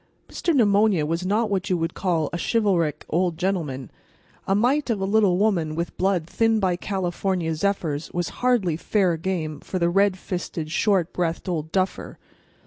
Mr. 0.29 0.51
Pneumonia 0.55 1.05
was 1.05 1.27
not 1.27 1.51
what 1.51 1.69
you 1.69 1.77
would 1.77 1.93
call 1.93 2.27
a 2.33 2.39
chivalric 2.39 3.05
old 3.07 3.37
gentleman. 3.37 3.91
A 4.47 4.55
mite 4.55 4.89
of 4.89 4.99
a 4.99 5.05
little 5.05 5.37
woman 5.37 5.75
with 5.75 5.95
blood 5.95 6.25
thinned 6.25 6.59
by 6.59 6.75
California 6.75 7.53
zephyrs 7.53 8.11
was 8.11 8.29
hardly 8.41 8.77
fair 8.77 9.15
game 9.15 9.59
for 9.59 9.77
the 9.77 9.89
red 9.91 10.17
fisted, 10.17 10.71
short 10.71 11.13
breathed 11.13 11.47
old 11.47 11.71
duffer. 11.71 12.17